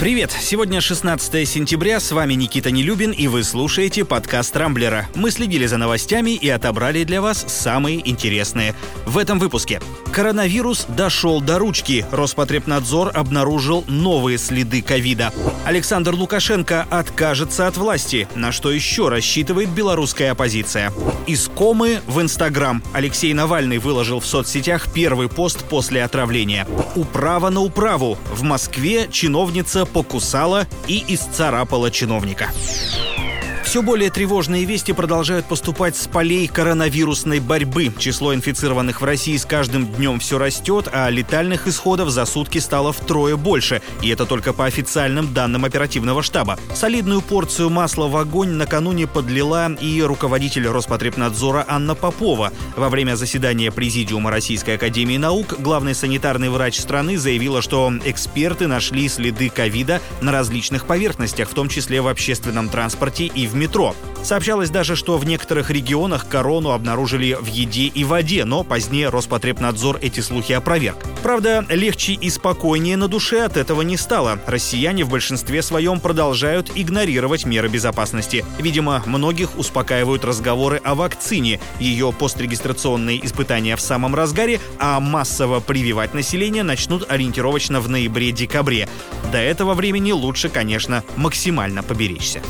Привет! 0.00 0.32
Сегодня 0.32 0.80
16 0.80 1.48
сентября, 1.48 2.00
с 2.00 2.10
вами 2.10 2.34
Никита 2.34 2.72
Нелюбин, 2.72 3.12
и 3.12 3.28
вы 3.28 3.44
слушаете 3.44 4.04
подкаст 4.04 4.54
«Рамблера». 4.56 5.08
Мы 5.14 5.30
следили 5.30 5.66
за 5.66 5.76
новостями 5.76 6.32
и 6.32 6.48
отобрали 6.48 7.04
для 7.04 7.22
вас 7.22 7.44
самые 7.46 8.06
интересные. 8.06 8.74
В 9.06 9.18
этом 9.18 9.38
выпуске. 9.38 9.80
Коронавирус 10.12 10.86
дошел 10.88 11.40
до 11.40 11.58
ручки. 11.58 12.04
Роспотребнадзор 12.10 13.12
обнаружил 13.14 13.84
новые 13.86 14.36
следы 14.38 14.82
ковида. 14.82 15.32
Александр 15.64 16.14
Лукашенко 16.14 16.86
откажется 16.90 17.68
от 17.68 17.76
власти. 17.76 18.28
На 18.34 18.52
что 18.52 18.70
еще 18.72 19.08
рассчитывает 19.08 19.70
белорусская 19.70 20.32
оппозиция? 20.32 20.92
Из 21.26 21.48
комы 21.48 22.00
в 22.06 22.20
Инстаграм. 22.20 22.82
Алексей 22.92 23.32
Навальный 23.32 23.78
выложил 23.78 24.20
в 24.20 24.26
соцсетях 24.26 24.92
первый 24.92 25.28
пост 25.28 25.64
после 25.64 26.04
отравления. 26.04 26.66
Управа 26.96 27.50
на 27.50 27.60
управу. 27.60 28.18
В 28.32 28.42
Москве 28.42 29.08
чиновница 29.10 29.83
покусала 29.84 30.66
и 30.88 31.04
исцарапала 31.08 31.90
чиновника. 31.90 32.50
Все 33.74 33.82
более 33.82 34.08
тревожные 34.08 34.64
вести 34.66 34.92
продолжают 34.92 35.46
поступать 35.46 35.96
с 35.96 36.06
полей 36.06 36.46
коронавирусной 36.46 37.40
борьбы. 37.40 37.92
Число 37.98 38.32
инфицированных 38.32 39.00
в 39.00 39.04
России 39.04 39.36
с 39.36 39.44
каждым 39.44 39.88
днем 39.88 40.20
все 40.20 40.38
растет, 40.38 40.88
а 40.92 41.10
летальных 41.10 41.66
исходов 41.66 42.10
за 42.10 42.24
сутки 42.24 42.58
стало 42.58 42.92
втрое 42.92 43.34
больше. 43.34 43.82
И 44.00 44.10
это 44.10 44.26
только 44.26 44.52
по 44.52 44.66
официальным 44.66 45.34
данным 45.34 45.64
оперативного 45.64 46.22
штаба. 46.22 46.56
Солидную 46.72 47.20
порцию 47.20 47.68
масла 47.68 48.06
в 48.06 48.16
огонь 48.16 48.50
накануне 48.50 49.08
подлила 49.08 49.72
и 49.80 50.00
руководитель 50.02 50.68
Роспотребнадзора 50.68 51.64
Анна 51.66 51.96
Попова. 51.96 52.52
Во 52.76 52.88
время 52.88 53.16
заседания 53.16 53.72
Президиума 53.72 54.30
Российской 54.30 54.76
Академии 54.76 55.16
Наук 55.16 55.56
главный 55.58 55.96
санитарный 55.96 56.48
врач 56.48 56.78
страны 56.78 57.18
заявила, 57.18 57.60
что 57.60 57.92
эксперты 58.04 58.68
нашли 58.68 59.08
следы 59.08 59.48
ковида 59.48 60.00
на 60.20 60.30
различных 60.30 60.86
поверхностях, 60.86 61.50
в 61.50 61.54
том 61.54 61.68
числе 61.68 62.00
в 62.00 62.06
общественном 62.06 62.68
транспорте 62.68 63.26
и 63.26 63.48
в 63.48 63.63
метро. 63.64 63.96
Сообщалось 64.22 64.70
даже, 64.70 64.96
что 64.96 65.18
в 65.18 65.26
некоторых 65.26 65.70
регионах 65.70 66.28
корону 66.28 66.70
обнаружили 66.70 67.36
в 67.38 67.46
еде 67.46 67.86
и 67.86 68.04
воде, 68.04 68.44
но 68.46 68.64
позднее 68.64 69.10
Роспотребнадзор 69.10 69.98
эти 70.00 70.20
слухи 70.20 70.52
опроверг. 70.52 70.96
Правда, 71.22 71.64
легче 71.68 72.12
и 72.12 72.30
спокойнее 72.30 72.96
на 72.96 73.08
душе 73.08 73.44
от 73.44 73.58
этого 73.58 73.82
не 73.82 73.98
стало. 73.98 74.38
Россияне 74.46 75.04
в 75.04 75.10
большинстве 75.10 75.62
своем 75.62 76.00
продолжают 76.00 76.70
игнорировать 76.74 77.44
меры 77.44 77.68
безопасности. 77.68 78.44
Видимо, 78.58 79.02
многих 79.04 79.58
успокаивают 79.58 80.24
разговоры 80.24 80.80
о 80.82 80.94
вакцине. 80.94 81.60
Ее 81.78 82.12
пострегистрационные 82.12 83.24
испытания 83.24 83.76
в 83.76 83.80
самом 83.80 84.14
разгаре, 84.14 84.58
а 84.78 85.00
массово 85.00 85.60
прививать 85.60 86.14
население 86.14 86.62
начнут 86.62 87.10
ориентировочно 87.10 87.80
в 87.80 87.90
ноябре-декабре. 87.90 88.88
До 89.32 89.38
этого 89.38 89.74
времени 89.74 90.12
лучше, 90.12 90.48
конечно, 90.48 91.02
максимально 91.16 91.82
поберечься. 91.82 92.40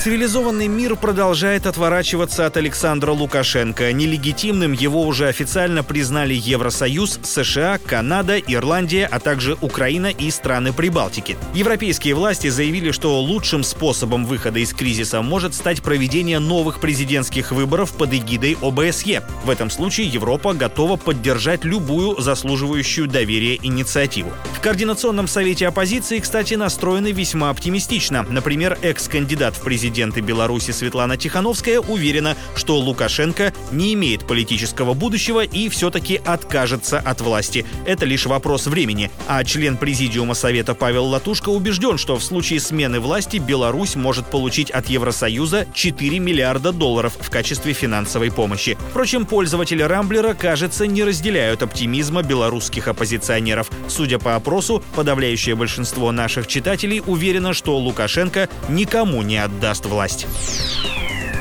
Цивилизованный 0.00 0.68
мир 0.68 0.94
продолжает 0.94 1.66
отворачиваться 1.66 2.46
от 2.46 2.56
Александра 2.56 3.10
Лукашенко. 3.10 3.92
Нелегитимным 3.92 4.72
его 4.72 5.02
уже 5.02 5.26
официально 5.26 5.82
признали 5.82 6.34
Евросоюз, 6.34 7.18
США, 7.24 7.78
Канада, 7.84 8.38
Ирландия, 8.38 9.08
а 9.10 9.18
также 9.18 9.56
Украина 9.60 10.06
и 10.06 10.30
страны 10.30 10.72
Прибалтики. 10.72 11.36
Европейские 11.52 12.14
власти 12.14 12.46
заявили, 12.46 12.92
что 12.92 13.20
лучшим 13.20 13.64
способом 13.64 14.24
выхода 14.24 14.60
из 14.60 14.72
кризиса 14.72 15.20
может 15.20 15.52
стать 15.52 15.82
проведение 15.82 16.38
новых 16.38 16.78
президентских 16.78 17.50
выборов 17.50 17.92
под 17.92 18.14
эгидой 18.14 18.56
ОБСЕ. 18.62 19.24
В 19.44 19.50
этом 19.50 19.68
случае 19.68 20.06
Европа 20.06 20.54
готова 20.54 20.94
поддержать 20.94 21.64
любую 21.64 22.20
заслуживающую 22.20 23.08
доверия 23.08 23.58
инициативу. 23.60 24.30
В 24.54 24.60
Координационном 24.60 25.26
совете 25.26 25.66
оппозиции, 25.66 26.20
кстати, 26.20 26.54
настроены 26.54 27.10
весьма 27.10 27.50
оптимистично. 27.50 28.24
Например, 28.30 28.78
экс-кандидат 28.80 29.56
в 29.56 29.62
президенты 29.62 29.87
президента 29.88 30.20
Беларуси 30.20 30.70
Светлана 30.72 31.16
Тихановская 31.16 31.80
уверена, 31.80 32.36
что 32.54 32.76
Лукашенко 32.76 33.54
не 33.72 33.94
имеет 33.94 34.26
политического 34.26 34.92
будущего 34.92 35.42
и 35.42 35.70
все-таки 35.70 36.20
откажется 36.22 36.98
от 36.98 37.22
власти. 37.22 37.64
Это 37.86 38.04
лишь 38.04 38.26
вопрос 38.26 38.66
времени. 38.66 39.10
А 39.26 39.42
член 39.44 39.78
Президиума 39.78 40.34
Совета 40.34 40.74
Павел 40.74 41.06
Латушко 41.06 41.48
убежден, 41.48 41.96
что 41.96 42.18
в 42.18 42.22
случае 42.22 42.60
смены 42.60 43.00
власти 43.00 43.38
Беларусь 43.38 43.96
может 43.96 44.26
получить 44.26 44.70
от 44.70 44.90
Евросоюза 44.90 45.66
4 45.72 46.18
миллиарда 46.18 46.72
долларов 46.72 47.16
в 47.18 47.30
качестве 47.30 47.72
финансовой 47.72 48.30
помощи. 48.30 48.76
Впрочем, 48.90 49.24
пользователи 49.24 49.80
Рамблера, 49.80 50.34
кажется, 50.34 50.86
не 50.86 51.02
разделяют 51.02 51.62
оптимизма 51.62 52.22
белорусских 52.22 52.88
оппозиционеров. 52.88 53.70
Судя 53.88 54.18
по 54.18 54.34
опросу, 54.34 54.82
подавляющее 54.94 55.56
большинство 55.56 56.12
наших 56.12 56.46
читателей 56.46 57.02
уверено, 57.06 57.54
что 57.54 57.78
Лукашенко 57.78 58.50
никому 58.68 59.22
не 59.22 59.38
отдаст 59.38 59.77
даст 59.78 59.86
власть. 59.86 60.26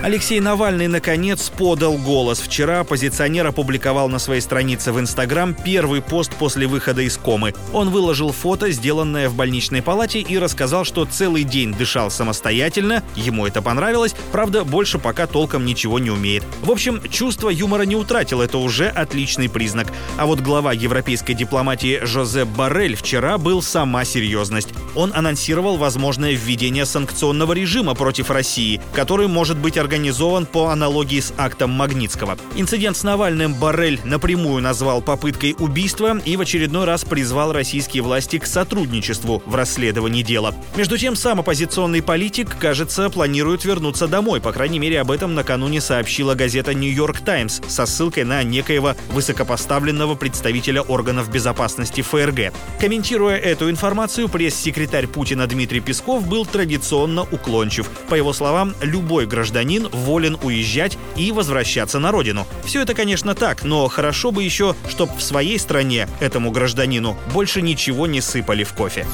Алексей 0.04 0.40
Навальный, 0.40 0.88
наконец, 0.88 1.50
подал 1.50 1.98
голос. 1.98 2.40
Вчера 2.40 2.82
оппозиционер 2.82 3.48
опубликовал 3.48 4.10
на 4.10 4.20
своей 4.20 4.42
странице 4.42 4.92
в 4.92 5.00
Инстаграм 5.00 5.56
первый 5.56 6.04
пост 6.04 6.36
после 6.36 6.68
выхода 6.68 7.02
из 7.02 7.18
комы. 7.18 7.56
Он 7.74 7.90
выложил 7.90 8.32
фото, 8.32 8.70
сделанное 8.70 9.28
в 9.28 9.34
больничной 9.34 9.82
палате, 9.82 10.20
и 10.20 10.38
рассказал, 10.38 10.86
что 10.86 11.06
целый 11.06 11.44
день 11.44 11.74
дышал 11.74 12.12
самостоятельно, 12.12 13.04
ему 13.16 13.48
это 13.48 13.64
понравилось, 13.64 14.16
правда, 14.32 14.64
больше 14.64 15.00
пока 15.00 15.26
толком 15.26 15.66
ничего 15.66 15.98
не 15.98 16.12
умеет. 16.12 16.44
В 16.62 16.70
общем, 16.70 17.02
чувство 17.10 17.50
юмора 17.50 17.82
не 17.82 17.96
утратил, 17.96 18.42
это 18.42 18.60
уже 18.60 18.88
отличный 18.88 19.50
признак. 19.50 19.88
А 20.18 20.28
вот 20.28 20.42
глава 20.42 20.74
европейской 20.74 21.34
дипломатии 21.34 22.00
Жозеп 22.04 22.48
Барель 22.50 22.96
вчера 22.96 23.40
был 23.40 23.64
сама 23.64 24.06
серьезность. 24.06 24.70
Он 24.96 25.12
анонсировал 25.16 25.78
возможное 25.78 26.34
введение 26.34 26.86
санкционного 26.86 27.54
режима 27.54 27.96
против 27.96 28.30
России, 28.30 28.80
который 28.94 29.28
может 29.28 29.58
быть 29.58 29.76
организован 29.88 30.46
по 30.46 30.68
аналогии 30.68 31.22
с 31.22 31.34
актом 31.38 31.70
Магнитского. 31.70 32.38
Инцидент 32.58 32.98
с 32.98 33.04
Навальным 33.04 33.54
Барель 33.54 34.02
напрямую 34.04 34.62
назвал 34.62 35.02
попыткой 35.02 35.56
убийства 35.58 36.20
и 36.26 36.36
в 36.36 36.42
очередной 36.42 36.84
раз 36.84 37.06
призвал 37.06 37.54
российские 37.54 38.04
власти 38.04 38.38
к 38.38 38.46
сотрудничеству 38.46 39.42
в 39.46 39.56
расследовании 39.56 40.24
дела. 40.24 40.54
Между 40.76 40.98
тем, 40.98 41.16
сам 41.16 41.40
оппозиционный 41.40 42.04
политик, 42.04 42.58
кажется, 42.60 43.10
планирует 43.10 43.64
вернуться 43.64 44.10
домой. 44.10 44.42
По 44.42 44.52
крайней 44.52 44.78
мере, 44.78 45.00
об 45.00 45.10
этом 45.10 45.36
накануне 45.36 45.80
сообщила 45.80 46.36
газета 46.36 46.74
«Нью-Йорк 46.74 47.22
Таймс» 47.22 47.62
со 47.70 47.86
ссылкой 47.86 48.26
на 48.26 48.44
некоего 48.44 48.94
высокопоставленного 49.14 50.16
представителя 50.16 50.82
органов 50.82 51.32
безопасности 51.32 52.02
ФРГ. 52.02 52.52
Комментируя 52.82 53.38
эту 53.38 53.70
информацию, 53.70 54.28
пресс-секретарь 54.28 55.08
Путина 55.08 55.48
Дмитрий 55.48 55.80
Песков 55.80 56.28
был 56.28 56.46
традиционно 56.46 57.22
уклончив. 57.22 57.90
По 58.10 58.16
его 58.16 58.34
словам, 58.34 58.76
любой 58.82 59.28
гражданин 59.28 59.77
гражданин 59.78 59.90
волен 59.92 60.38
уезжать 60.42 60.98
и 61.16 61.32
возвращаться 61.32 62.00
на 62.00 62.12
родину. 62.12 62.48
Все 62.66 62.82
это, 62.82 62.94
конечно, 62.94 63.36
так, 63.36 63.64
но 63.64 63.88
хорошо 63.88 64.32
бы 64.32 64.44
еще, 64.44 64.76
чтобы 64.90 65.14
в 65.18 65.22
своей 65.22 65.60
стране 65.60 66.08
этому 66.20 66.52
гражданину 66.52 67.18
больше 67.34 67.62
ничего 67.62 68.08
не 68.08 68.22
сыпали 68.22 68.64
в 68.64 68.74
кофе. 68.74 69.06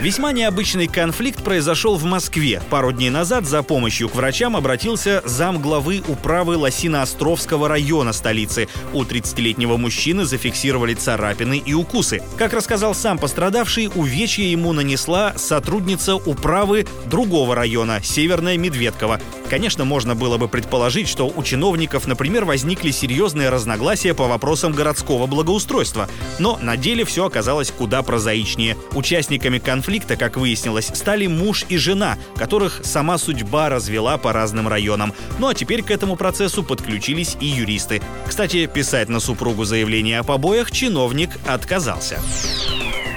Весьма 0.00 0.32
необычный 0.32 0.88
конфликт 0.88 1.42
произошел 1.42 1.96
в 1.96 2.04
Москве. 2.04 2.62
Пару 2.68 2.92
дней 2.92 3.08
назад 3.08 3.46
за 3.46 3.62
помощью 3.62 4.10
к 4.10 4.14
врачам 4.14 4.54
обратился 4.54 5.22
зам 5.24 5.60
главы 5.60 6.02
управы 6.06 6.56
Лосино-Островского 6.56 7.66
района 7.66 8.12
столицы. 8.12 8.68
У 8.92 9.02
30-летнего 9.04 9.78
мужчины 9.78 10.26
зафиксировали 10.26 10.92
царапины 10.92 11.56
и 11.64 11.72
укусы. 11.72 12.22
Как 12.36 12.52
рассказал 12.52 12.94
сам 12.94 13.18
пострадавший, 13.18 13.90
увечья 13.94 14.44
ему 14.44 14.74
нанесла 14.74 15.32
сотрудница 15.36 16.14
управы 16.14 16.86
другого 17.06 17.54
района, 17.54 18.00
Северная 18.02 18.58
Медведкова. 18.58 19.18
Конечно, 19.48 19.84
можно 19.84 20.14
было 20.14 20.38
бы 20.38 20.48
предположить, 20.48 21.08
что 21.08 21.28
у 21.28 21.42
чиновников, 21.42 22.06
например, 22.06 22.44
возникли 22.44 22.90
серьезные 22.90 23.48
разногласия 23.48 24.12
по 24.14 24.26
вопросам 24.26 24.72
городского 24.72 25.26
благоустройства. 25.26 26.08
Но 26.38 26.58
на 26.60 26.76
деле 26.76 27.04
все 27.04 27.26
оказалось 27.26 27.70
куда 27.70 28.02
прозаичнее. 28.02 28.76
Участниками 28.92 29.58
конфликта 29.58 30.16
как 30.16 30.36
выяснилось, 30.36 30.90
стали 30.92 31.26
муж 31.26 31.64
и 31.68 31.76
жена, 31.76 32.18
которых 32.36 32.80
сама 32.84 33.18
судьба 33.18 33.68
развела 33.68 34.18
по 34.18 34.32
разным 34.32 34.68
районам. 34.68 35.12
Ну 35.38 35.48
а 35.48 35.54
теперь 35.54 35.82
к 35.82 35.90
этому 35.90 36.16
процессу 36.16 36.62
подключились 36.62 37.36
и 37.40 37.46
юристы. 37.46 38.02
Кстати, 38.26 38.66
писать 38.66 39.08
на 39.08 39.20
супругу 39.20 39.64
заявление 39.64 40.20
о 40.20 40.24
побоях 40.24 40.70
чиновник 40.70 41.30
отказался. 41.46 42.20